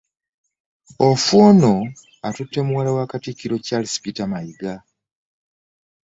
Ofwono 1.07 1.73
atutte 2.27 2.59
muwala 2.65 2.91
wa 2.97 3.05
katikkiro 3.11 3.55
Charles 3.65 3.93
Peter 4.03 4.27
Mayiga 4.31 4.73